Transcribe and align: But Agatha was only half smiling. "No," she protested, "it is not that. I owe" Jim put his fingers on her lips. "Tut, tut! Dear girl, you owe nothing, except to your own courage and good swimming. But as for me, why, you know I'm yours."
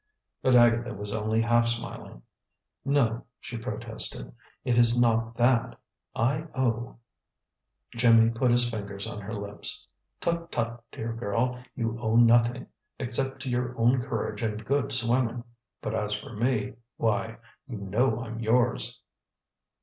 But 0.41 0.55
Agatha 0.55 0.95
was 0.95 1.13
only 1.13 1.41
half 1.41 1.67
smiling. 1.67 2.23
"No," 2.83 3.25
she 3.39 3.55
protested, 3.55 4.33
"it 4.65 4.75
is 4.79 4.99
not 4.99 5.37
that. 5.37 5.75
I 6.15 6.47
owe" 6.55 6.97
Jim 7.95 8.33
put 8.33 8.49
his 8.49 8.67
fingers 8.67 9.05
on 9.05 9.21
her 9.21 9.35
lips. 9.35 9.85
"Tut, 10.19 10.51
tut! 10.51 10.83
Dear 10.91 11.13
girl, 11.13 11.59
you 11.75 11.99
owe 12.01 12.15
nothing, 12.15 12.65
except 12.97 13.43
to 13.43 13.49
your 13.51 13.77
own 13.79 14.01
courage 14.01 14.41
and 14.41 14.65
good 14.65 14.91
swimming. 14.91 15.43
But 15.83 15.93
as 15.93 16.15
for 16.15 16.33
me, 16.33 16.77
why, 16.97 17.37
you 17.67 17.77
know 17.77 18.21
I'm 18.23 18.39
yours." 18.39 19.03